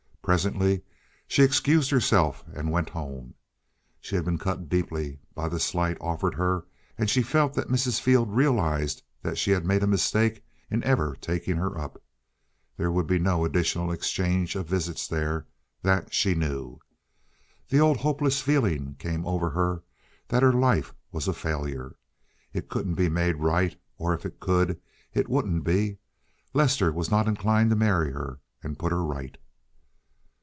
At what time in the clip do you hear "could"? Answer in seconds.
24.39-24.79